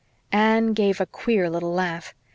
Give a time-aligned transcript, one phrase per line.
[0.31, 2.15] Anne gave a queer little laugh.